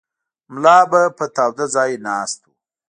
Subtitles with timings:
[0.53, 2.49] ملا به په تاوده ځای ناست و.